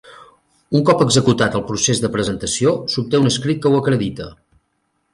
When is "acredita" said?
3.85-4.35